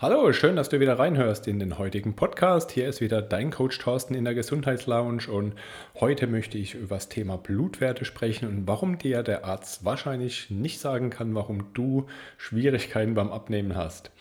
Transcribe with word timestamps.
Hallo, 0.00 0.32
schön, 0.32 0.54
dass 0.54 0.68
du 0.68 0.78
wieder 0.78 0.96
reinhörst 0.96 1.48
in 1.48 1.58
den 1.58 1.76
heutigen 1.76 2.14
Podcast. 2.14 2.70
Hier 2.70 2.88
ist 2.88 3.00
wieder 3.00 3.20
dein 3.20 3.50
Coach 3.50 3.80
Thorsten 3.80 4.14
in 4.14 4.24
der 4.24 4.34
Gesundheitslounge 4.36 5.26
und 5.26 5.54
heute 5.98 6.28
möchte 6.28 6.56
ich 6.56 6.74
über 6.74 6.94
das 6.94 7.08
Thema 7.08 7.36
Blutwerte 7.36 8.04
sprechen 8.04 8.46
und 8.46 8.68
warum 8.68 8.98
dir 8.98 9.24
der 9.24 9.44
Arzt 9.44 9.84
wahrscheinlich 9.84 10.50
nicht 10.50 10.78
sagen 10.78 11.10
kann, 11.10 11.34
warum 11.34 11.74
du 11.74 12.06
Schwierigkeiten 12.36 13.14
beim 13.14 13.32
Abnehmen 13.32 13.74
hast. 13.74 14.12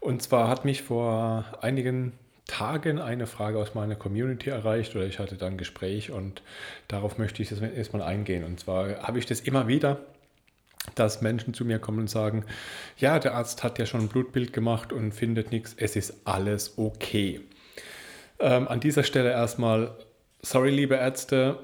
Und 0.00 0.22
zwar 0.22 0.48
hat 0.48 0.64
mich 0.64 0.80
vor 0.80 1.44
einigen 1.60 2.14
Tagen 2.46 2.98
eine 2.98 3.26
Frage 3.26 3.58
aus 3.58 3.74
meiner 3.74 3.96
Community 3.96 4.48
erreicht 4.48 4.96
oder 4.96 5.04
ich 5.04 5.18
hatte 5.18 5.36
dann 5.36 5.52
ein 5.52 5.58
Gespräch 5.58 6.10
und 6.10 6.40
darauf 6.88 7.18
möchte 7.18 7.42
ich 7.42 7.50
jetzt 7.50 7.60
erstmal 7.60 8.00
eingehen. 8.00 8.44
Und 8.44 8.60
zwar 8.60 9.02
habe 9.02 9.18
ich 9.18 9.26
das 9.26 9.40
immer 9.40 9.68
wieder 9.68 9.98
dass 10.94 11.22
Menschen 11.22 11.54
zu 11.54 11.64
mir 11.64 11.78
kommen 11.78 12.00
und 12.00 12.10
sagen, 12.10 12.44
ja, 12.96 13.18
der 13.18 13.34
Arzt 13.34 13.62
hat 13.62 13.78
ja 13.78 13.86
schon 13.86 14.02
ein 14.02 14.08
Blutbild 14.08 14.52
gemacht 14.52 14.92
und 14.92 15.12
findet 15.12 15.52
nichts, 15.52 15.74
es 15.76 15.96
ist 15.96 16.14
alles 16.24 16.74
okay. 16.76 17.40
Ähm, 18.38 18.68
an 18.68 18.80
dieser 18.80 19.04
Stelle 19.04 19.30
erstmal, 19.30 19.96
sorry 20.42 20.70
liebe 20.70 20.96
Ärzte, 20.96 21.58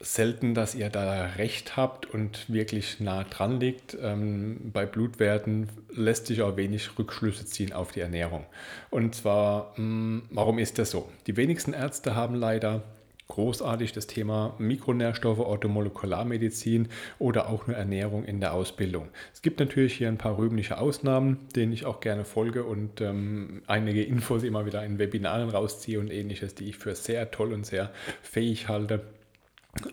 selten, 0.00 0.54
dass 0.54 0.74
ihr 0.74 0.88
da 0.88 1.26
recht 1.36 1.76
habt 1.76 2.06
und 2.06 2.48
wirklich 2.50 3.00
nah 3.00 3.24
dran 3.24 3.60
liegt. 3.60 3.96
Ähm, 4.00 4.70
bei 4.72 4.86
Blutwerten 4.86 5.68
lässt 5.90 6.26
sich 6.26 6.40
auch 6.40 6.56
wenig 6.56 6.98
Rückschlüsse 6.98 7.44
ziehen 7.44 7.74
auf 7.74 7.92
die 7.92 8.00
Ernährung. 8.00 8.46
Und 8.88 9.14
zwar, 9.14 9.74
mh, 9.76 9.76
hm, 9.76 10.22
warum 10.30 10.58
ist 10.58 10.78
das 10.78 10.90
so? 10.90 11.10
Die 11.26 11.36
wenigsten 11.36 11.74
Ärzte 11.74 12.14
haben 12.14 12.34
leider 12.34 12.82
großartig 13.30 13.92
das 13.92 14.06
Thema 14.06 14.54
Mikronährstoffe, 14.58 15.38
Orthomolekularmedizin 15.38 16.88
oder 17.18 17.48
auch 17.48 17.66
nur 17.66 17.76
Ernährung 17.76 18.24
in 18.24 18.40
der 18.40 18.52
Ausbildung. 18.52 19.08
Es 19.32 19.40
gibt 19.40 19.58
natürlich 19.58 19.94
hier 19.94 20.08
ein 20.08 20.18
paar 20.18 20.36
rühmliche 20.36 20.78
Ausnahmen, 20.78 21.38
denen 21.56 21.72
ich 21.72 21.86
auch 21.86 22.00
gerne 22.00 22.26
folge 22.26 22.64
und 22.64 23.00
ähm, 23.00 23.62
einige 23.66 24.02
Infos 24.02 24.42
immer 24.42 24.66
wieder 24.66 24.84
in 24.84 24.98
Webinaren 24.98 25.48
rausziehe 25.48 25.98
und 25.98 26.10
ähnliches, 26.10 26.54
die 26.54 26.68
ich 26.68 26.76
für 26.76 26.94
sehr 26.94 27.30
toll 27.30 27.54
und 27.54 27.64
sehr 27.64 27.90
fähig 28.22 28.68
halte. 28.68 29.00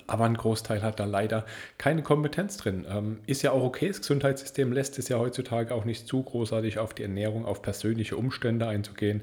Aber 0.08 0.26
ein 0.26 0.36
Großteil 0.36 0.82
hat 0.82 1.00
da 1.00 1.06
leider 1.06 1.46
keine 1.78 2.02
Kompetenz 2.02 2.58
drin. 2.58 2.86
Ähm, 2.90 3.20
ist 3.28 3.44
ja 3.44 3.52
auch 3.52 3.64
okay, 3.64 3.88
das 3.88 4.02
Gesundheitssystem 4.02 4.72
lässt 4.72 4.98
es 4.98 5.08
ja 5.08 5.20
heutzutage 5.20 5.74
auch 5.74 5.86
nicht 5.86 6.08
zu 6.08 6.24
großartig 6.24 6.80
auf 6.80 6.96
die 6.96 7.04
Ernährung, 7.04 7.46
auf 7.46 7.62
persönliche 7.62 8.18
Umstände 8.18 8.68
einzugehen. 8.68 9.22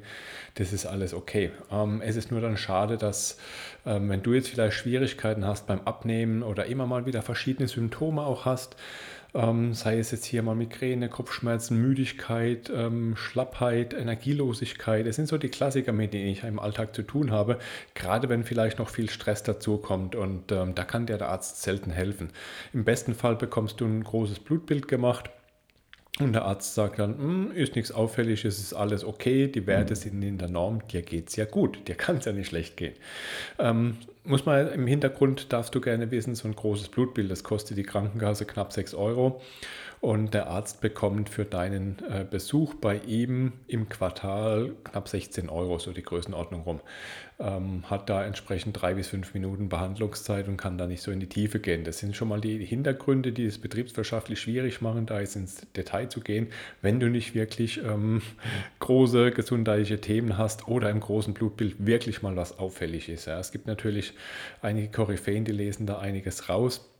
Das 0.55 0.72
ist 0.72 0.86
alles 0.86 1.12
okay. 1.12 1.50
Ähm, 1.72 2.00
es 2.02 2.14
ist 2.14 2.30
nur 2.30 2.41
dann 2.41 2.56
schade, 2.56 2.98
dass 2.98 3.38
ähm, 3.84 4.08
wenn 4.08 4.22
du 4.22 4.32
jetzt 4.32 4.48
vielleicht 4.48 4.75
Schwierigkeiten 4.75 5.44
hast 5.44 5.66
beim 5.66 5.80
Abnehmen 5.80 6.44
oder 6.44 6.66
immer 6.66 6.86
mal 6.86 7.05
wieder 7.05 7.22
verschiedene 7.22 7.66
Symptome 7.66 8.22
auch 8.22 8.44
hast, 8.44 8.77
ähm, 9.35 9.75
sei 9.75 9.99
es 9.99 10.11
jetzt 10.11 10.25
hier 10.25 10.43
mal 10.43 10.55
Migräne, 10.55 11.09
Kopfschmerzen, 11.09 11.81
Müdigkeit, 11.81 12.71
ähm, 12.75 13.17
Schlappheit, 13.17 13.93
Energielosigkeit. 13.93 15.07
Das 15.07 15.17
sind 15.17 15.27
so 15.27 15.39
die 15.39 15.49
Klassiker, 15.49 15.93
mit 15.93 16.15
denen 16.15 16.29
ich 16.29 16.45
im 16.45 16.59
Alltag 16.59 16.95
zu 16.95 17.03
tun 17.03 17.31
habe, 17.31 17.59
gerade 17.95 18.29
wenn 18.29 18.45
vielleicht 18.45 18.79
noch 18.79 18.89
viel 18.89 19.11
Stress 19.11 19.43
dazu 19.43 19.79
kommt 19.79 20.15
und 20.15 20.53
ähm, 20.53 20.75
da 20.75 20.85
kann 20.85 21.07
dir 21.07 21.19
der 21.19 21.29
Arzt 21.29 21.62
selten 21.62 21.91
helfen. 21.91 22.31
Im 22.73 22.85
besten 22.85 23.15
Fall 23.15 23.37
bekommst 23.37 23.81
du 23.81 23.87
ein 23.87 24.05
großes 24.05 24.39
Blutbild 24.39 24.89
gemacht 24.89 25.31
und 26.20 26.33
der 26.33 26.45
Arzt 26.45 26.75
sagt 26.75 27.01
dann, 27.01 27.19
hm, 27.19 27.53
ist 27.53 27.75
nichts 27.75 27.91
auffällig, 27.91 28.45
es 28.45 28.59
ist 28.61 28.73
alles 28.73 29.05
okay, 29.05 29.48
die 29.48 29.67
Werte 29.67 29.95
mhm. 29.95 29.98
sind 29.98 30.23
in 30.23 30.39
der 30.39 30.48
Norm, 30.48 30.87
dir 30.87 31.03
geht 31.03 31.29
es 31.29 31.37
ja 31.37 31.45
gut, 31.45 31.89
dir 31.89 31.97
kann 31.97 32.19
es 32.19 32.25
ja 32.25 32.33
nicht 32.33 32.47
schlecht 32.47 32.77
gehen. 32.77 32.95
Ähm, 33.59 33.97
muss 34.23 34.47
man 34.47 34.73
im 34.73 34.87
Hintergrund, 34.87 35.53
darfst 35.53 35.75
du 35.75 35.81
gerne 35.81 36.11
wissen, 36.12 36.34
so 36.34 36.47
ein 36.47 36.55
großes 36.55 36.89
Blutbild, 36.89 37.31
das 37.31 37.43
kostet 37.43 37.79
die 37.79 37.83
Krankenkasse 37.83 38.45
knapp 38.45 38.73
6 38.73 38.95
Euro 38.95 39.41
und 40.05 40.34
der 40.34 40.48
Arzt 40.48 40.83
bekommt 40.83 41.30
für 41.30 41.47
deinen 41.47 41.97
äh, 42.10 42.27
Besuch 42.30 42.74
bei 42.74 42.98
ihm 43.06 43.55
im 43.69 43.88
Quartal 43.88 44.72
knapp 44.84 45.08
16 45.08 45.48
Euro, 45.48 45.78
so 45.78 45.92
die 45.92 46.02
Größenordnung 46.02 46.60
rum. 46.60 46.81
Ähm, 47.38 47.84
hat 47.88 48.10
da 48.10 48.22
entsprechend 48.22 48.78
drei 48.78 48.93
bis 48.93 49.09
fünf 49.09 49.32
Minuten 49.32 49.70
Behandlungszeit 49.70 50.47
und 50.47 50.59
kann 50.59 50.76
da 50.76 50.87
nicht 50.87 51.00
so 51.00 51.10
in 51.10 51.20
die 51.20 51.26
Tiefe 51.26 51.59
gehen. 51.59 51.84
Das 51.84 52.00
sind 52.00 52.14
schon 52.14 52.28
mal 52.28 52.43
die 52.43 52.62
Hintergründe, 52.62 53.32
die 53.32 53.47
es 53.47 53.56
betriebswirtschaftlich 53.56 54.43
schwierig 54.43 54.82
machen, 54.82 55.06
da 55.06 55.20
jetzt 55.20 55.37
ins 55.37 55.66
Detail 55.75 56.10
zu 56.10 56.20
gehen, 56.20 56.48
wenn 56.82 57.00
du 57.00 57.09
nicht 57.09 57.34
wirklich 57.34 57.82
ähm, 57.82 58.20
große 58.81 59.31
gesundheitliche 59.31 60.03
Themen 60.03 60.37
hast 60.37 60.69
oder 60.69 60.91
im 60.91 61.00
großen 61.00 61.32
Blutbild 61.32 61.76
wirklich 61.78 62.20
mal 62.20 62.37
was 62.37 62.59
auffällig 62.59 63.09
ist. 63.09 63.25
Ja. 63.25 63.41
Es 63.41 63.53
gibt 63.53 63.66
natürlich 63.66 64.12
einige 64.60 64.91
Koryphäen, 64.91 65.47
die 65.47 65.53
lesen 65.53 65.87
da 65.87 65.98
einiges 65.98 66.50
raus 66.50 66.91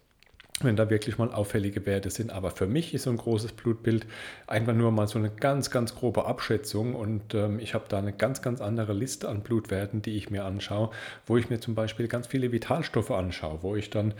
wenn 0.61 0.77
da 0.77 0.89
wirklich 0.89 1.19
mal 1.19 1.33
auffällige 1.33 1.85
Werte 1.85 2.11
sind. 2.11 2.31
Aber 2.31 2.53
für 2.53 2.69
mich 2.69 2.95
ist 2.95 3.03
so 3.05 3.11
ein 3.11 3.17
großes 3.17 3.53
Blutbild 3.53 4.07
einfach 4.47 4.73
nur 4.73 4.93
mal 4.93 5.09
so 5.09 5.19
eine 5.19 5.31
ganz, 5.31 5.71
ganz 5.71 5.97
grobe 5.97 6.27
Abschätzung 6.27 6.95
und 6.95 7.35
ähm, 7.35 7.59
ich 7.59 7.75
habe 7.75 7.87
da 7.89 7.99
eine 7.99 8.13
ganz, 8.13 8.41
ganz 8.41 8.61
andere 8.61 8.93
Liste 8.93 9.29
an 9.29 9.41
Blutwerten, 9.41 10.01
die 10.01 10.17
ich 10.17 10.31
mir 10.31 10.45
anschaue, 10.45 10.91
wo 11.27 11.37
ich 11.37 11.51
mir 11.51 11.59
zum 11.59 11.75
Beispiel 11.75 12.07
ganz 12.07 12.29
viele 12.29 12.53
Vitalstoffe 12.53 13.11
anschaue, 13.11 13.59
wo 13.63 13.75
ich 13.75 13.91
dann 13.91 14.15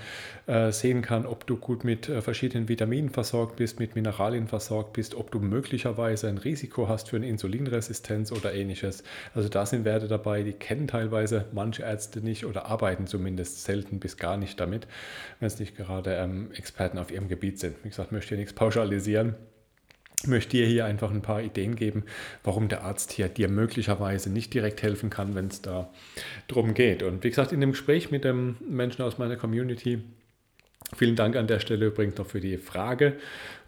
äh, 0.47 0.73
sehen 0.73 1.03
kann, 1.03 1.25
ob 1.25 1.47
du 1.47 1.57
gut 1.57 1.85
mit 1.85 2.09
äh, 2.09 2.21
verschiedenen 2.21 2.69
Vitaminen 2.69 3.11
versorgt 3.11 3.57
bist, 3.57 3.79
mit 3.79 3.95
Mineralien 3.95 4.49
versorgt 4.49 4.95
bist, 4.95 5.15
ob 5.15 5.31
du 5.31 5.39
möglicherweise 5.39 6.29
ein 6.29 6.39
Risiko 6.39 6.89
hast 6.89 7.11
für 7.11 7.17
eine 7.17 7.29
Insulinresistenz 7.29 8.33
oder 8.33 8.53
ähnliches. 8.53 9.05
Also 9.35 9.49
da 9.49 9.67
sind 9.67 9.85
Werte 9.85 10.09
dabei, 10.09 10.43
die 10.43 10.53
kennen 10.53 10.89
teilweise 10.89 11.45
manche 11.53 11.85
Ärzte 11.85 12.21
nicht 12.21 12.45
oder 12.45 12.67
arbeiten 12.67 13.07
zumindest 13.07 13.63
selten 13.63 14.01
bis 14.01 14.17
gar 14.17 14.37
nicht 14.37 14.59
damit, 14.59 14.89
wenn 15.39 15.47
es 15.47 15.61
nicht 15.61 15.77
gerade 15.77 16.24
ähm, 16.25 16.51
Experten 16.53 16.99
auf 16.99 17.11
ihrem 17.11 17.29
Gebiet 17.29 17.59
sind. 17.61 17.77
Wie 17.85 17.89
gesagt, 17.89 18.13
möchte 18.13 18.31
hier 18.31 18.39
nichts 18.39 18.55
pauschalisieren 18.55 19.37
möchte 20.27 20.57
dir 20.57 20.67
hier 20.67 20.85
einfach 20.85 21.11
ein 21.11 21.23
paar 21.23 21.43
Ideen 21.43 21.77
geben, 21.77 22.05
warum 22.43 22.69
der 22.69 22.83
Arzt 22.83 23.13
hier 23.13 23.29
dir 23.29 23.49
möglicherweise 23.49 24.31
nicht 24.31 24.55
direkt 24.55 24.83
helfen 24.83 25.11
kann, 25.11 25.35
wenn 25.35 25.49
es 25.49 25.63
da 25.63 25.91
drum 26.49 26.75
geht. 26.75 27.03
Und 27.03 27.25
wie 27.25 27.31
gesagt, 27.31 27.53
in 27.53 27.61
dem 27.61 27.73
Gespräch 27.73 28.11
mit 28.11 28.25
dem 28.25 28.57
Menschen 28.69 29.03
aus 29.03 29.19
meiner 29.19 29.37
Community, 29.37 30.03
vielen 30.97 31.17
Dank 31.17 31.37
an 31.37 31.47
der 31.47 31.61
Stelle 31.61 31.87
übrigens 31.87 32.17
noch 32.17 32.27
für 32.27 32.41
die 32.41 32.59
Frage. 32.59 33.17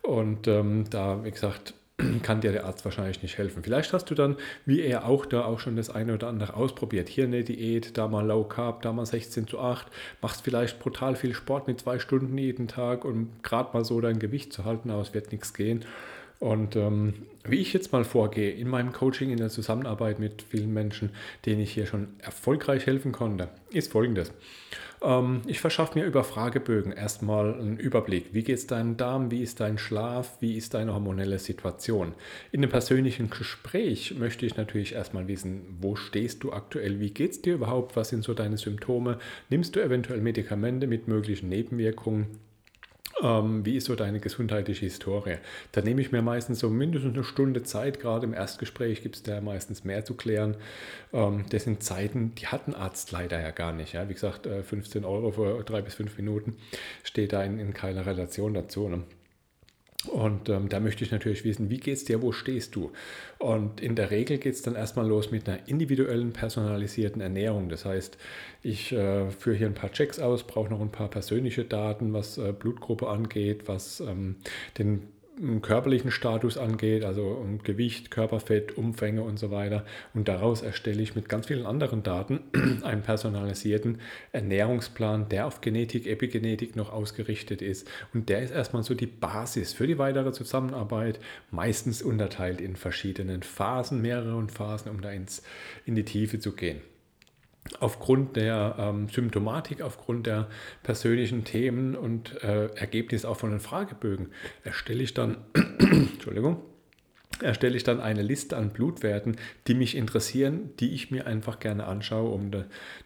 Und 0.02 0.46
ähm, 0.46 0.84
da, 0.90 1.24
wie 1.24 1.30
gesagt, 1.30 1.74
kann 2.22 2.40
dir 2.40 2.52
der 2.52 2.64
Arzt 2.64 2.84
wahrscheinlich 2.84 3.22
nicht 3.22 3.38
helfen. 3.38 3.62
Vielleicht 3.62 3.92
hast 3.92 4.10
du 4.10 4.14
dann, 4.14 4.36
wie 4.64 4.80
er 4.80 5.06
auch, 5.06 5.26
da 5.26 5.44
auch 5.44 5.60
schon 5.60 5.76
das 5.76 5.90
eine 5.90 6.14
oder 6.14 6.28
andere 6.28 6.54
ausprobiert. 6.54 7.08
Hier 7.08 7.24
eine 7.24 7.44
Diät, 7.44 7.96
da 7.96 8.08
mal 8.08 8.26
Low 8.26 8.44
Carb, 8.44 8.82
da 8.82 8.92
mal 8.92 9.06
16 9.06 9.46
zu 9.46 9.58
8. 9.58 9.86
Machst 10.20 10.42
vielleicht 10.42 10.78
brutal 10.78 11.16
viel 11.16 11.34
Sport 11.34 11.66
mit 11.66 11.80
zwei 11.80 11.98
Stunden 11.98 12.36
jeden 12.36 12.68
Tag 12.68 13.04
und 13.04 13.42
gerade 13.42 13.70
mal 13.72 13.84
so 13.84 14.00
dein 14.00 14.18
Gewicht 14.18 14.52
zu 14.52 14.64
halten, 14.64 14.90
aber 14.90 15.02
es 15.02 15.14
wird 15.14 15.32
nichts 15.32 15.54
gehen. 15.54 15.84
Und 16.38 16.76
ähm, 16.76 17.14
wie 17.44 17.56
ich 17.56 17.72
jetzt 17.72 17.92
mal 17.92 18.04
vorgehe 18.04 18.50
in 18.50 18.68
meinem 18.68 18.92
Coaching, 18.92 19.30
in 19.30 19.38
der 19.38 19.48
Zusammenarbeit 19.48 20.18
mit 20.18 20.42
vielen 20.42 20.72
Menschen, 20.72 21.10
denen 21.46 21.60
ich 21.60 21.72
hier 21.72 21.86
schon 21.86 22.08
erfolgreich 22.18 22.86
helfen 22.86 23.12
konnte, 23.12 23.48
ist 23.70 23.92
folgendes. 23.92 24.32
Ähm, 25.02 25.42
ich 25.46 25.60
verschaffe 25.60 25.98
mir 25.98 26.04
über 26.04 26.24
Fragebögen 26.24 26.92
erstmal 26.92 27.54
einen 27.54 27.78
Überblick. 27.78 28.32
Wie 28.32 28.42
geht 28.42 28.58
es 28.58 28.66
deinem 28.66 28.96
Darm? 28.96 29.30
Wie 29.30 29.42
ist 29.42 29.60
dein 29.60 29.78
Schlaf? 29.78 30.36
Wie 30.40 30.56
ist 30.56 30.74
deine 30.74 30.92
hormonelle 30.92 31.38
Situation? 31.38 32.14
In 32.52 32.62
einem 32.62 32.70
persönlichen 32.70 33.30
Gespräch 33.30 34.14
möchte 34.18 34.44
ich 34.44 34.56
natürlich 34.56 34.94
erstmal 34.94 35.28
wissen, 35.28 35.62
wo 35.80 35.96
stehst 35.96 36.42
du 36.42 36.52
aktuell? 36.52 37.00
Wie 37.00 37.10
geht 37.10 37.32
es 37.32 37.42
dir 37.42 37.54
überhaupt? 37.54 37.96
Was 37.96 38.10
sind 38.10 38.24
so 38.24 38.34
deine 38.34 38.58
Symptome? 38.58 39.18
Nimmst 39.48 39.76
du 39.76 39.80
eventuell 39.80 40.20
Medikamente 40.20 40.86
mit 40.86 41.08
möglichen 41.08 41.48
Nebenwirkungen? 41.48 42.45
Ähm, 43.22 43.64
wie 43.64 43.76
ist 43.76 43.86
so 43.86 43.94
deine 43.94 44.20
gesundheitliche 44.20 44.84
Historie? 44.84 45.36
Da 45.72 45.80
nehme 45.80 46.02
ich 46.02 46.12
mir 46.12 46.20
meistens 46.20 46.58
so 46.58 46.68
mindestens 46.68 47.14
eine 47.14 47.24
Stunde 47.24 47.62
Zeit. 47.62 47.98
Gerade 47.98 48.26
im 48.26 48.34
Erstgespräch 48.34 49.02
gibt 49.02 49.16
es 49.16 49.22
da 49.22 49.40
meistens 49.40 49.84
mehr 49.84 50.04
zu 50.04 50.14
klären. 50.14 50.56
Ähm, 51.12 51.46
das 51.48 51.64
sind 51.64 51.82
Zeiten, 51.82 52.34
die 52.34 52.46
hat 52.48 52.68
ein 52.68 52.74
Arzt 52.74 53.12
leider 53.12 53.40
ja 53.40 53.52
gar 53.52 53.72
nicht. 53.72 53.94
Ja? 53.94 54.08
Wie 54.08 54.14
gesagt, 54.14 54.46
äh, 54.46 54.62
15 54.62 55.04
Euro 55.04 55.32
für 55.32 55.62
drei 55.64 55.80
bis 55.80 55.94
fünf 55.94 56.16
Minuten 56.18 56.56
steht 57.04 57.32
da 57.32 57.42
in, 57.42 57.58
in 57.58 57.72
keiner 57.72 58.04
Relation 58.04 58.52
dazu. 58.52 58.88
Ne? 58.88 59.02
Und 60.04 60.48
ähm, 60.48 60.68
da 60.68 60.78
möchte 60.78 61.04
ich 61.04 61.10
natürlich 61.10 61.44
wissen, 61.44 61.70
wie 61.70 61.78
geht 61.78 61.96
es 61.96 62.04
dir, 62.04 62.22
wo 62.22 62.32
stehst 62.32 62.76
du? 62.76 62.92
Und 63.38 63.80
in 63.80 63.96
der 63.96 64.10
Regel 64.10 64.38
geht 64.38 64.54
es 64.54 64.62
dann 64.62 64.76
erstmal 64.76 65.06
los 65.06 65.30
mit 65.30 65.48
einer 65.48 65.68
individuellen, 65.68 66.32
personalisierten 66.32 67.20
Ernährung. 67.20 67.68
Das 67.68 67.84
heißt, 67.84 68.16
ich 68.62 68.92
äh, 68.92 69.30
führe 69.30 69.56
hier 69.56 69.66
ein 69.66 69.74
paar 69.74 69.92
Checks 69.92 70.18
aus, 70.18 70.44
brauche 70.46 70.70
noch 70.70 70.80
ein 70.80 70.92
paar 70.92 71.08
persönliche 71.08 71.64
Daten, 71.64 72.12
was 72.12 72.38
äh, 72.38 72.52
Blutgruppe 72.52 73.08
angeht, 73.08 73.68
was 73.68 74.00
ähm, 74.00 74.36
den 74.78 75.02
körperlichen 75.60 76.10
Status 76.10 76.56
angeht, 76.56 77.04
also 77.04 77.26
um 77.26 77.62
Gewicht, 77.62 78.10
Körperfett, 78.10 78.76
Umfänge 78.78 79.22
und 79.22 79.38
so 79.38 79.50
weiter. 79.50 79.84
Und 80.14 80.28
daraus 80.28 80.62
erstelle 80.62 81.02
ich 81.02 81.14
mit 81.14 81.28
ganz 81.28 81.46
vielen 81.46 81.66
anderen 81.66 82.02
Daten 82.02 82.40
einen 82.82 83.02
personalisierten 83.02 84.00
Ernährungsplan, 84.32 85.28
der 85.28 85.46
auf 85.46 85.60
Genetik, 85.60 86.06
Epigenetik 86.06 86.74
noch 86.74 86.90
ausgerichtet 86.90 87.60
ist. 87.60 87.86
Und 88.14 88.28
der 88.28 88.42
ist 88.42 88.50
erstmal 88.50 88.82
so 88.82 88.94
die 88.94 89.06
Basis 89.06 89.74
für 89.74 89.86
die 89.86 89.98
weitere 89.98 90.32
Zusammenarbeit, 90.32 91.20
meistens 91.50 92.02
unterteilt 92.02 92.60
in 92.60 92.76
verschiedenen 92.76 93.42
Phasen, 93.42 94.00
mehreren 94.00 94.48
Phasen, 94.48 94.90
um 94.90 95.02
da 95.02 95.10
ins, 95.10 95.42
in 95.84 95.94
die 95.94 96.04
Tiefe 96.04 96.38
zu 96.38 96.52
gehen 96.52 96.80
aufgrund 97.80 98.36
der 98.36 98.76
ähm, 98.78 99.08
Symptomatik, 99.08 99.82
aufgrund 99.82 100.26
der 100.26 100.48
persönlichen 100.82 101.44
Themen 101.44 101.96
und 101.96 102.42
äh, 102.42 102.66
Ergebnis 102.74 103.24
auch 103.24 103.36
von 103.36 103.50
den 103.50 103.60
Fragebögen. 103.60 104.30
Erstelle 104.64 105.02
ich 105.02 105.14
dann, 105.14 105.38
Entschuldigung, 105.78 106.62
erstelle 107.42 107.76
ich 107.76 107.84
dann 107.84 108.00
eine 108.00 108.22
Liste 108.22 108.56
an 108.56 108.70
Blutwerten, 108.70 109.36
die 109.66 109.74
mich 109.74 109.96
interessieren, 109.96 110.70
die 110.80 110.94
ich 110.94 111.10
mir 111.10 111.26
einfach 111.26 111.58
gerne 111.58 111.86
anschaue, 111.86 112.30
um 112.30 112.50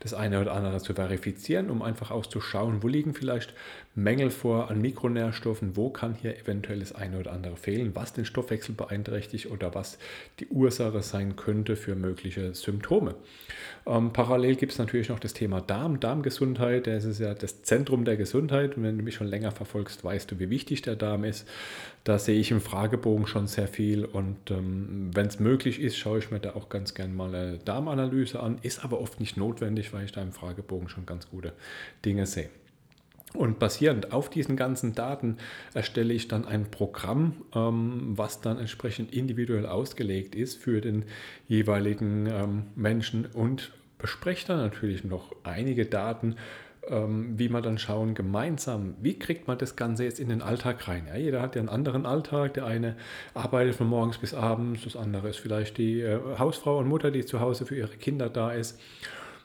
das 0.00 0.14
eine 0.14 0.40
oder 0.40 0.52
andere 0.52 0.78
zu 0.80 0.94
verifizieren, 0.94 1.70
um 1.70 1.82
einfach 1.82 2.10
auszuschauen, 2.10 2.82
wo 2.82 2.88
liegen 2.88 3.14
vielleicht 3.14 3.54
Mängel 3.96 4.30
vor 4.30 4.70
an 4.70 4.80
Mikronährstoffen, 4.80 5.76
wo 5.76 5.90
kann 5.90 6.14
hier 6.14 6.38
eventuell 6.38 6.78
das 6.78 6.94
eine 6.94 7.18
oder 7.18 7.32
andere 7.32 7.56
fehlen, 7.56 7.90
was 7.94 8.12
den 8.12 8.24
Stoffwechsel 8.24 8.74
beeinträchtigt 8.74 9.50
oder 9.50 9.74
was 9.74 9.98
die 10.38 10.46
Ursache 10.46 11.02
sein 11.02 11.34
könnte 11.34 11.74
für 11.74 11.96
mögliche 11.96 12.54
Symptome. 12.54 13.16
Ähm, 13.86 14.12
parallel 14.12 14.54
gibt 14.54 14.72
es 14.72 14.78
natürlich 14.78 15.08
noch 15.08 15.18
das 15.18 15.32
Thema 15.32 15.60
Darm, 15.60 15.98
Darmgesundheit, 15.98 16.86
das 16.86 17.04
ist 17.04 17.18
ja 17.18 17.34
das 17.34 17.62
Zentrum 17.62 18.04
der 18.04 18.16
Gesundheit 18.16 18.76
und 18.76 18.84
wenn 18.84 18.96
du 18.96 19.02
mich 19.02 19.16
schon 19.16 19.26
länger 19.26 19.50
verfolgst, 19.50 20.04
weißt 20.04 20.30
du, 20.30 20.38
wie 20.38 20.50
wichtig 20.50 20.82
der 20.82 20.94
Darm 20.94 21.24
ist. 21.24 21.48
Da 22.04 22.18
sehe 22.18 22.38
ich 22.38 22.50
im 22.50 22.60
Fragebogen 22.60 23.26
schon 23.26 23.46
sehr 23.46 23.68
viel 23.68 24.04
und 24.04 24.19
ähm, 24.50 25.10
wenn 25.14 25.26
es 25.26 25.40
möglich 25.40 25.80
ist, 25.80 25.96
schaue 25.96 26.18
ich 26.18 26.30
mir 26.30 26.40
da 26.40 26.54
auch 26.54 26.68
ganz 26.68 26.94
gerne 26.94 27.12
mal 27.12 27.34
eine 27.34 27.58
Darmanalyse 27.58 28.40
an, 28.40 28.58
ist 28.62 28.84
aber 28.84 29.00
oft 29.00 29.20
nicht 29.20 29.36
notwendig, 29.36 29.92
weil 29.92 30.04
ich 30.04 30.12
da 30.12 30.22
im 30.22 30.32
Fragebogen 30.32 30.88
schon 30.88 31.06
ganz 31.06 31.28
gute 31.30 31.52
Dinge 32.04 32.26
sehe. 32.26 32.50
Und 33.32 33.60
basierend 33.60 34.12
auf 34.12 34.28
diesen 34.28 34.56
ganzen 34.56 34.94
Daten 34.94 35.36
erstelle 35.72 36.12
ich 36.12 36.26
dann 36.26 36.44
ein 36.44 36.70
Programm, 36.70 37.42
ähm, 37.54 38.12
was 38.16 38.40
dann 38.40 38.58
entsprechend 38.58 39.12
individuell 39.12 39.66
ausgelegt 39.66 40.34
ist 40.34 40.56
für 40.60 40.80
den 40.80 41.04
jeweiligen 41.46 42.26
ähm, 42.26 42.64
Menschen 42.74 43.26
und 43.26 43.72
bespreche 43.98 44.48
dann 44.48 44.58
natürlich 44.58 45.04
noch 45.04 45.34
einige 45.44 45.86
Daten, 45.86 46.36
ähm, 46.90 47.38
wie 47.38 47.48
man 47.48 47.62
dann 47.62 47.78
schauen 47.78 48.14
gemeinsam, 48.14 48.94
wie 49.00 49.18
kriegt 49.18 49.46
man 49.46 49.56
das 49.58 49.76
Ganze 49.76 50.04
jetzt 50.04 50.20
in 50.20 50.28
den 50.28 50.42
Alltag 50.42 50.88
rein. 50.88 51.06
Ja, 51.08 51.16
jeder 51.16 51.40
hat 51.40 51.54
ja 51.54 51.60
einen 51.60 51.68
anderen 51.68 52.04
Alltag. 52.04 52.54
Der 52.54 52.66
eine 52.66 52.96
arbeitet 53.34 53.76
von 53.76 53.86
morgens 53.86 54.18
bis 54.18 54.34
abends, 54.34 54.84
das 54.84 54.96
andere 54.96 55.28
ist 55.28 55.38
vielleicht 55.38 55.78
die 55.78 56.00
äh, 56.00 56.18
Hausfrau 56.38 56.78
und 56.78 56.88
Mutter, 56.88 57.10
die 57.10 57.24
zu 57.24 57.40
Hause 57.40 57.66
für 57.66 57.76
ihre 57.76 57.96
Kinder 57.96 58.28
da 58.28 58.52
ist. 58.52 58.78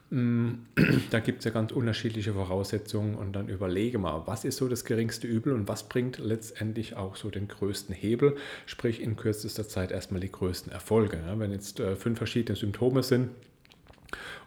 Mm, 0.10 0.54
da 1.12 1.20
gibt 1.20 1.40
es 1.40 1.46
ja 1.46 1.52
ganz 1.52 1.72
unterschiedliche 1.72 2.34
Voraussetzungen 2.34 3.16
und 3.16 3.34
dann 3.34 3.48
überlege 3.48 3.98
mal, 3.98 4.24
was 4.26 4.46
ist 4.46 4.58
so 4.58 4.68
das 4.68 4.86
geringste 4.86 5.28
Übel 5.28 5.54
und 5.54 5.68
was 5.68 5.88
bringt 5.88 6.18
letztendlich 6.18 6.96
auch 6.96 7.16
so 7.16 7.30
den 7.30 7.48
größten 7.48 7.94
Hebel, 7.94 8.36
sprich 8.66 9.02
in 9.02 9.16
kürzester 9.16 9.68
Zeit 9.68 9.92
erstmal 9.92 10.22
die 10.22 10.32
größten 10.32 10.72
Erfolge. 10.72 11.22
Wenn 11.38 11.52
jetzt 11.52 11.80
äh, 11.80 11.96
fünf 11.96 12.18
verschiedene 12.18 12.56
Symptome 12.56 13.04
sind 13.04 13.30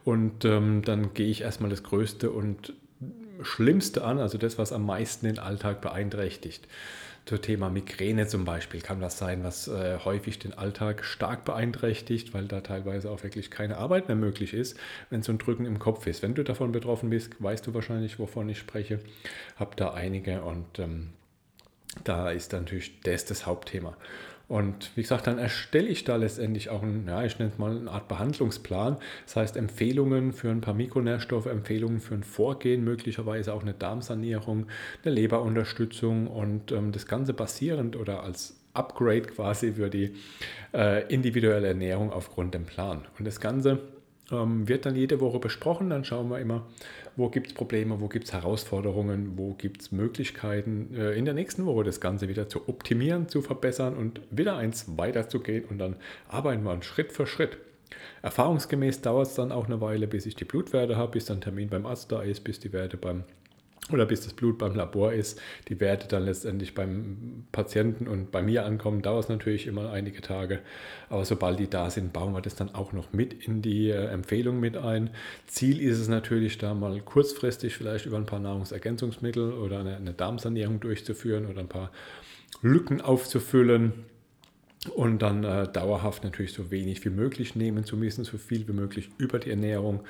und 0.05 0.45
ähm, 0.45 0.83
dann 0.85 1.13
gehe 1.15 1.29
ich 1.29 1.43
erstmal 1.43 1.71
das 1.71 1.83
Größte 1.83 2.31
und 2.31 2.73
Schlimmste 3.43 4.05
an, 4.05 4.19
also 4.19 4.39
das, 4.39 4.59
was 4.59 4.73
am 4.73 4.87
meisten 4.87 5.27
den 5.27 5.39
Alltag 5.39 5.81
beeinträchtigt. 5.81 6.67
Zum 7.29 7.43
Thema 7.43 7.69
Migräne 7.69 8.27
zum 8.27 8.47
Beispiel 8.47 8.81
kann 8.81 9.03
das 9.03 9.19
sein, 9.19 9.45
was 9.45 9.69
äh, 9.69 9.99
häufig 10.03 10.39
den 10.39 10.55
Alltag 10.55 11.05
stark 11.05 11.45
beeinträchtigt, 11.45 12.33
weil 12.33 12.47
da 12.47 12.63
teilweise 12.63 13.11
auch 13.11 13.23
wirklich 13.23 13.51
keine 13.51 13.77
Arbeit 13.77 14.09
mehr 14.09 14.17
möglich 14.17 14.55
ist, 14.55 14.79
wenn 15.11 15.23
so 15.23 15.33
ein 15.33 15.37
Drücken 15.37 15.67
im 15.67 15.79
Kopf 15.79 16.07
ist. 16.07 16.23
Wenn 16.23 16.35
du 16.35 16.43
davon 16.43 16.73
betroffen 16.73 17.11
bist, 17.11 17.33
weißt 17.39 17.67
du 17.67 17.75
wahrscheinlich, 17.75 18.19
wovon 18.19 18.49
ich 18.49 18.59
spreche. 18.59 19.01
Hab 19.57 19.77
da 19.77 19.93
einige 19.93 20.41
und 20.41 20.79
ähm, 20.79 21.11
da 22.05 22.31
ist 22.31 22.53
natürlich 22.53 22.99
das 23.03 23.27
das 23.27 23.45
Hauptthema. 23.45 23.95
Und 24.49 24.97
wie 24.97 25.03
gesagt, 25.03 25.27
dann 25.27 25.39
erstelle 25.39 25.89
ich 25.89 26.05
da 26.05 26.17
letztendlich 26.17 26.71
auch 26.71 26.83
einen, 26.83 27.07
ja, 27.07 27.23
ich 27.23 27.39
nenne 27.39 27.51
es 27.53 27.59
mal 27.59 27.77
eine 27.77 27.91
Art 27.91 28.09
Behandlungsplan. 28.09 28.97
Das 29.27 29.37
heißt 29.37 29.57
Empfehlungen 29.59 30.33
für 30.33 30.49
ein 30.49 30.63
paar 30.63 30.73
Mikronährstoffe, 30.73 31.47
Empfehlungen 31.47 32.01
für 32.01 32.15
ein 32.15 32.23
Vorgehen, 32.23 32.83
möglicherweise 32.83 33.53
auch 33.53 33.61
eine 33.61 33.75
Darmsanierung, 33.75 34.67
eine 35.05 35.15
Leberunterstützung 35.15 36.29
und 36.29 36.73
ähm, 36.73 36.93
das 36.93 37.07
Ganze 37.07 37.35
basierend 37.35 37.95
oder 37.95 38.23
als 38.23 38.59
Upgrade 38.73 39.23
quasi 39.23 39.75
für 39.75 39.91
die 39.91 40.15
äh, 40.73 41.07
individuelle 41.13 41.69
Ernährung 41.69 42.11
aufgrund 42.11 42.55
dem 42.55 42.65
Plan. 42.65 43.05
Und 43.19 43.27
das 43.27 43.41
Ganze 43.41 43.81
ähm, 44.31 44.69
wird 44.69 44.87
dann 44.87 44.97
jede 44.97 45.21
Woche 45.21 45.39
besprochen. 45.39 45.91
Dann 45.91 46.05
schauen 46.05 46.29
wir 46.31 46.39
immer, 46.39 46.67
wo 47.17 47.29
gibt 47.29 47.49
es 47.49 47.55
Probleme, 47.55 48.01
wo 48.01 48.09
gibt 48.09 48.27
es 48.27 48.33
Herausforderungen, 48.33 49.33
wo 49.37 49.55
gibt 49.55 49.83
es 49.83 49.93
Möglichkeiten, 49.93 50.95
äh, 50.95 51.13
in 51.13 51.25
der 51.25 51.35
nächsten 51.35 51.67
Woche 51.67 51.85
das 51.85 52.01
Ganze 52.01 52.29
wieder 52.29 52.49
zu 52.49 52.69
optimieren, 52.69 53.29
zu 53.29 53.43
verbessern 53.43 53.97
und 53.97 54.21
wieder 54.31 54.57
eins 54.57 54.87
weiterzugehen. 54.97 55.65
Und 55.65 55.79
dann 55.79 55.97
arbeiten 56.29 56.63
wir 56.63 56.83
Schritt 56.83 57.13
für 57.13 57.27
Schritt. 57.27 57.59
Erfahrungsgemäß 58.23 59.01
dauert 59.01 59.29
es 59.29 59.35
dann 59.35 59.53
auch 59.53 59.67
eine 59.67 59.81
Weile, 59.81 60.07
bis 60.07 60.27
ich 60.27 60.37
die 60.37 60.45
Blutwerte 60.45 60.97
habe, 60.97 61.13
bis 61.13 61.27
dann 61.27 61.41
Termin 61.41 61.69
beim 61.69 61.87
Arzt 61.87 62.13
da 62.13 62.23
ist, 62.23 62.45
bis 62.45 62.61
die 62.61 62.73
Werte 62.73 62.97
beim 62.97 63.25
oder 63.93 64.05
bis 64.05 64.21
das 64.21 64.35
Blut 64.35 64.59
beim 64.59 64.75
Labor 64.75 65.13
ist, 65.13 65.41
die 65.69 65.81
Werte 65.81 66.09
dann 66.09 66.25
letztendlich 66.25 66.75
beim 66.75 67.45
Patienten 67.53 68.07
und 68.07 68.31
bei 68.31 68.43
mir 68.43 68.67
ankommen, 68.67 69.01
dauert 69.03 69.25
es 69.25 69.29
natürlich 69.31 69.67
immer 69.67 69.91
einige 69.91 70.21
Tage. 70.21 70.61
Aber 71.09 71.25
sobald 71.25 71.59
die 71.59 71.71
da 71.71 71.91
sind, 71.91 72.13
bauen 72.13 72.35
wir 72.35 72.43
das 72.43 72.55
dann 72.55 72.75
auch 72.75 72.93
noch 72.93 73.13
mit 73.13 73.47
in 73.47 73.63
die 73.63 73.91
äh, 73.91 74.07
Empfehlung 74.07 74.61
mit 74.61 74.77
ein. 74.77 75.11
Ziel 75.47 75.81
ist 75.81 75.99
es 75.99 76.09
natürlich, 76.09 76.59
da 76.59 76.75
mal 76.75 77.01
kurzfristig 77.01 77.77
vielleicht 77.77 78.07
über 78.07 78.19
ein 78.19 78.27
paar 78.27 78.41
Nahrungsergänzungsmittel 78.41 79.53
oder 79.53 79.81
eine, 79.81 79.97
eine 79.97 80.13
Darmsanierung 80.13 80.81
durchzuführen 80.81 81.47
oder 81.47 81.61
ein 81.61 81.69
paar 81.69 81.91
Lücken 82.61 83.01
aufzufüllen 83.01 83.93
und 84.95 85.23
dann 85.23 85.45
äh, 85.45 85.67
dauerhaft 85.67 86.25
natürlich 86.25 86.53
so 86.53 86.71
wenig 86.71 87.05
wie 87.05 87.11
möglich 87.11 87.57
nehmen 87.57 87.85
zu 87.85 87.97
müssen, 87.97 88.25
so 88.25 88.39
viel 88.39 88.69
wie 88.69 88.73
möglich 88.73 89.11
über 89.19 89.39
die 89.39 89.51
Ernährung 89.51 90.05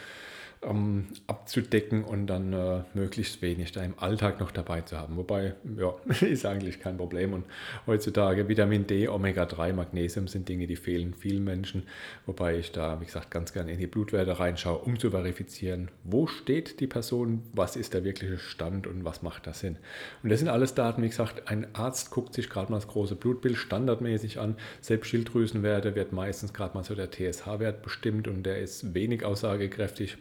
ähm, 0.62 1.08
abzudecken 1.26 2.04
und 2.04 2.26
dann 2.26 2.52
äh, 2.52 2.82
möglichst 2.94 3.42
wenig 3.42 3.72
da 3.72 3.82
im 3.82 3.98
Alltag 3.98 4.40
noch 4.40 4.50
dabei 4.50 4.80
zu 4.80 4.98
haben. 4.98 5.16
Wobei, 5.16 5.54
ja, 5.76 5.94
ist 6.26 6.46
eigentlich 6.46 6.80
kein 6.80 6.96
Problem. 6.96 7.32
Und 7.32 7.44
heutzutage 7.86 8.48
Vitamin 8.48 8.86
D, 8.86 9.08
Omega-3, 9.08 9.72
Magnesium 9.72 10.28
sind 10.28 10.48
Dinge, 10.48 10.66
die 10.66 10.76
fehlen 10.76 11.14
vielen 11.14 11.44
Menschen. 11.44 11.84
Wobei 12.26 12.58
ich 12.58 12.72
da, 12.72 13.00
wie 13.00 13.04
gesagt, 13.04 13.30
ganz 13.30 13.52
gerne 13.52 13.72
in 13.72 13.78
die 13.78 13.86
Blutwerte 13.86 14.38
reinschaue, 14.38 14.78
um 14.78 14.98
zu 14.98 15.10
verifizieren, 15.10 15.90
wo 16.04 16.26
steht 16.26 16.80
die 16.80 16.86
Person, 16.86 17.42
was 17.52 17.76
ist 17.76 17.94
der 17.94 18.04
wirkliche 18.04 18.38
Stand 18.38 18.86
und 18.86 19.04
was 19.04 19.22
macht 19.22 19.46
das 19.46 19.60
Sinn. 19.60 19.76
Und 20.22 20.30
das 20.30 20.40
sind 20.40 20.48
alles 20.48 20.74
Daten, 20.74 21.02
wie 21.02 21.08
gesagt, 21.08 21.48
ein 21.48 21.66
Arzt 21.74 22.10
guckt 22.10 22.34
sich 22.34 22.50
gerade 22.50 22.72
mal 22.72 22.78
das 22.78 22.88
große 22.88 23.14
Blutbild 23.14 23.56
standardmäßig 23.56 24.38
an. 24.40 24.56
Selbst 24.80 25.08
Schilddrüsenwerte 25.08 25.94
wird 25.94 26.12
meistens 26.12 26.52
gerade 26.52 26.76
mal 26.76 26.84
so 26.84 26.94
der 26.94 27.10
TSH-Wert 27.10 27.82
bestimmt 27.82 28.28
und 28.28 28.44
der 28.44 28.58
ist 28.58 28.94
wenig 28.94 29.24
aussagekräftig 29.24 30.16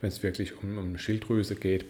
wenn 0.00 0.08
es 0.08 0.22
wirklich 0.22 0.62
um, 0.62 0.78
um 0.78 0.98
Schilddrüse 0.98 1.54
geht. 1.54 1.84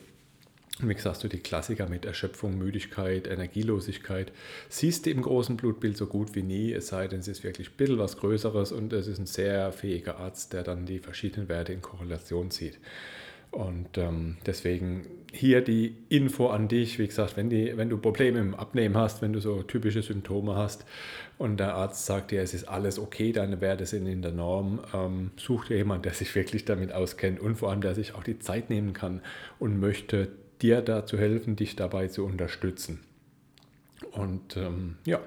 wie 0.82 0.94
gesagt, 0.94 1.20
so 1.20 1.28
die 1.28 1.40
Klassiker 1.40 1.88
mit 1.88 2.04
Erschöpfung, 2.04 2.56
Müdigkeit, 2.56 3.26
Energielosigkeit 3.26 4.32
siehst 4.68 5.06
du 5.06 5.10
im 5.10 5.22
großen 5.22 5.56
Blutbild 5.56 5.96
so 5.96 6.06
gut 6.06 6.34
wie 6.34 6.42
nie, 6.42 6.72
es 6.72 6.88
sei 6.88 7.06
denn, 7.08 7.20
es 7.20 7.28
ist 7.28 7.44
wirklich 7.44 7.70
ein 7.70 7.76
bisschen 7.76 7.98
was 7.98 8.16
Größeres 8.16 8.72
und 8.72 8.92
es 8.92 9.06
ist 9.06 9.18
ein 9.18 9.26
sehr 9.26 9.72
fähiger 9.72 10.18
Arzt, 10.18 10.52
der 10.52 10.62
dann 10.62 10.86
die 10.86 10.98
verschiedenen 10.98 11.48
Werte 11.48 11.72
in 11.72 11.82
Korrelation 11.82 12.50
zieht. 12.50 12.78
Und 13.50 13.98
ähm, 13.98 14.36
deswegen 14.46 15.06
hier 15.32 15.60
die 15.60 15.96
Info 16.08 16.48
an 16.48 16.68
dich. 16.68 16.98
Wie 16.98 17.06
gesagt, 17.06 17.36
wenn, 17.36 17.50
die, 17.50 17.76
wenn 17.76 17.88
du 17.88 17.98
Probleme 17.98 18.38
im 18.38 18.54
Abnehmen 18.54 18.96
hast, 18.96 19.22
wenn 19.22 19.32
du 19.32 19.40
so 19.40 19.62
typische 19.62 20.02
Symptome 20.02 20.56
hast 20.56 20.84
und 21.38 21.58
der 21.58 21.74
Arzt 21.74 22.06
sagt 22.06 22.30
dir, 22.30 22.42
es 22.42 22.54
ist 22.54 22.68
alles 22.68 22.98
okay, 22.98 23.32
deine 23.32 23.60
Werte 23.60 23.86
sind 23.86 24.06
in 24.06 24.22
der 24.22 24.32
Norm, 24.32 24.80
ähm, 24.94 25.30
such 25.36 25.66
dir 25.66 25.76
jemanden, 25.76 26.04
der 26.04 26.14
sich 26.14 26.34
wirklich 26.34 26.64
damit 26.64 26.92
auskennt 26.92 27.40
und 27.40 27.56
vor 27.56 27.70
allem, 27.70 27.80
der 27.80 27.94
sich 27.94 28.14
auch 28.14 28.22
die 28.22 28.38
Zeit 28.38 28.70
nehmen 28.70 28.92
kann 28.92 29.20
und 29.58 29.78
möchte 29.78 30.28
dir 30.62 30.80
dazu 30.80 31.18
helfen, 31.18 31.56
dich 31.56 31.76
dabei 31.76 32.08
zu 32.08 32.24
unterstützen. 32.24 33.00
Und 34.12 34.56
ähm, 34.56 34.96
ja, 35.04 35.20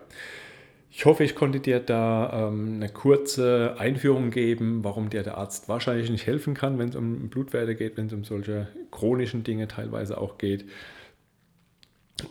ich 0.96 1.06
hoffe, 1.06 1.24
ich 1.24 1.34
konnte 1.34 1.60
dir 1.60 1.80
da 1.80 2.50
ähm, 2.50 2.76
eine 2.76 2.88
kurze 2.88 3.76
Einführung 3.80 4.30
geben, 4.30 4.84
warum 4.84 5.10
dir 5.10 5.24
der 5.24 5.40
Arzt 5.40 5.68
wahrscheinlich 5.68 6.12
nicht 6.12 6.28
helfen 6.28 6.54
kann, 6.54 6.78
wenn 6.78 6.90
es 6.90 6.96
um 6.96 7.30
Blutwerte 7.30 7.74
geht, 7.74 7.98
wenn 7.98 8.06
es 8.06 8.14
um 8.14 8.24
solche 8.24 8.68
chronischen 8.92 9.44
Dinge 9.44 9.68
teilweise 9.68 10.20
auch 10.20 10.38
geht. 10.38 10.66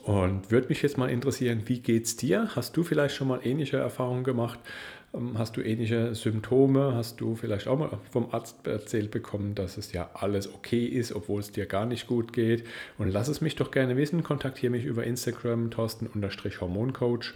Und 0.04 0.50
würde 0.50 0.68
mich 0.68 0.82
jetzt 0.82 0.96
mal 0.96 1.10
interessieren, 1.10 1.62
wie 1.66 1.80
geht 1.80 2.04
es 2.04 2.16
dir? 2.16 2.50
Hast 2.54 2.76
du 2.76 2.82
vielleicht 2.82 3.14
schon 3.14 3.28
mal 3.28 3.40
ähnliche 3.44 3.78
Erfahrungen 3.78 4.24
gemacht? 4.24 4.58
Ähm, 5.14 5.38
hast 5.38 5.56
du 5.56 5.60
ähnliche 5.60 6.14
Symptome? 6.14 6.94
Hast 6.94 7.20
du 7.20 7.34
vielleicht 7.34 7.66
auch 7.66 7.78
mal 7.78 7.98
vom 8.10 8.32
Arzt 8.32 8.66
erzählt 8.66 9.10
bekommen, 9.10 9.54
dass 9.54 9.76
es 9.76 9.92
ja 9.92 10.10
alles 10.14 10.52
okay 10.52 10.84
ist, 10.86 11.12
obwohl 11.12 11.40
es 11.40 11.52
dir 11.52 11.66
gar 11.66 11.86
nicht 11.86 12.06
gut 12.06 12.32
geht? 12.32 12.64
Und 12.98 13.10
lass 13.10 13.28
es 13.28 13.40
mich 13.40 13.56
doch 13.56 13.70
gerne 13.70 13.96
wissen. 13.96 14.22
Kontaktiere 14.22 14.70
mich 14.70 14.84
über 14.84 15.04
Instagram, 15.04 15.70
Thorsten-Hormoncoach. 15.70 17.34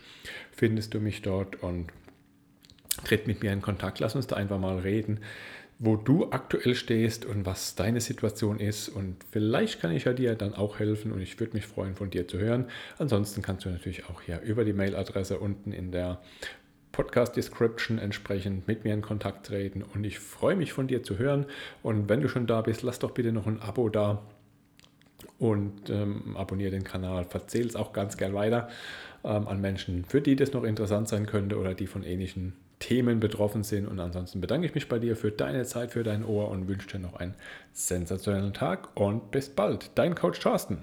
Findest 0.53 0.95
du 0.95 1.00
mich 1.00 1.23
dort 1.23 1.62
und 1.62 1.88
tritt 3.05 3.26
mit 3.26 3.43
mir 3.43 3.53
in 3.53 3.61
Kontakt. 3.61 3.99
Lass 4.00 4.17
uns 4.17 4.26
da 4.26 4.37
einfach 4.37 4.59
mal 4.59 4.79
reden, 4.79 5.21
wo 5.78 5.97
du 5.97 6.30
aktuell 6.30 6.75
stehst 6.75 7.26
und 7.26 7.45
was 7.45 7.75
deine 7.75 8.00
Situation 8.00 8.59
ist. 8.59 8.88
Und 8.88 9.16
vielleicht 9.30 9.80
kann 9.80 9.92
ich 9.92 10.04
ja 10.04 10.12
dir 10.12 10.35
dann 10.35 10.54
auch 10.54 10.78
helfen 10.78 11.12
und 11.12 11.21
ich 11.21 11.38
würde 11.38 11.54
mich 11.54 11.66
freuen, 11.66 11.95
von 11.95 12.11
dir 12.11 12.26
zu 12.26 12.38
hören. 12.38 12.66
Ansonsten 12.99 13.42
kannst 13.42 13.64
du 13.64 13.71
natürlich 13.71 14.09
auch 14.09 14.23
hier 14.23 14.40
über 14.40 14.64
die 14.64 14.73
Mailadresse 14.73 15.38
unten 15.38 15.73
in 15.73 15.92
der 15.92 16.21
Podcast-Description 16.92 17.99
entsprechend 17.99 18.66
mit 18.66 18.85
mir 18.85 18.95
in 18.95 19.02
Kontakt 19.02 19.47
treten. 19.47 19.83
Und 19.83 20.04
ich 20.04 20.18
freue 20.18 20.56
mich 20.56 20.73
von 20.73 20.87
dir 20.87 21.02
zu 21.02 21.18
hören. 21.18 21.45
Und 21.83 22.09
wenn 22.09 22.23
du 22.23 22.28
schon 22.28 22.47
da 22.47 22.62
bist, 22.62 22.83
lass 22.83 22.99
doch 22.99 23.11
bitte 23.11 23.33
noch 23.33 23.47
ein 23.47 23.61
Abo 23.61 23.90
da 23.90 24.23
und 25.38 25.90
ähm, 25.90 26.37
abonniere 26.38 26.71
den 26.71 26.85
Kanal. 26.85 27.26
Verzähl 27.26 27.66
es 27.66 27.76
auch 27.76 27.92
ganz 27.92 28.16
gern 28.16 28.33
weiter 28.33 28.68
ähm, 29.25 29.47
an 29.47 29.61
Menschen, 29.61 30.06
für 30.06 30.23
die 30.23 30.37
das 30.37 30.52
noch 30.52 30.64
interessant 30.64 31.09
sein 31.09 31.26
könnte 31.26 31.59
oder 31.59 31.75
die 31.75 31.87
von 31.87 32.02
ähnlichen 32.02 32.54
Themen 32.78 33.21
betroffen 33.21 33.64
sind. 33.64 33.87
Und 33.87 34.00
ansonsten 34.00 34.40
bedanke 34.40 34.66
ich 34.66 34.75
mich 34.75 34.88
bei 34.88 34.99
dir 34.99 35.16
für 35.16 35.30
deine 35.30 35.64
Zeit, 35.64 35.92
für 35.92 36.02
dein 36.02 36.25
Ohr 36.25 36.50
und 36.50 36.68
wünsche 36.68 36.88
dir 36.88 36.99
noch 36.99 37.14
einen 37.16 37.35
sensationellen 37.73 38.52
Tag 38.52 38.88
und 38.97 39.30
bis 39.30 39.49
bald. 39.49 39.90
Dein 39.95 40.14
Coach 40.14 40.40
Thorsten. 40.40 40.83